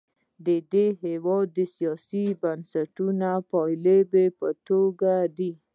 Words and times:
دا 0.45 0.55
د 0.59 0.65
دې 0.73 0.87
هېواد 1.03 1.47
د 1.57 1.59
سیاسي 1.75 2.25
بنسټونو 2.41 3.29
د 3.41 3.45
پایلې 3.51 4.19
په 4.39 4.47
توګه 4.67 5.13
دي. 5.37 5.51